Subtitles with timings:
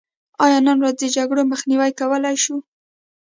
[0.45, 2.57] آیا نن ورځ د جګړو مخنیوی کولی شو؟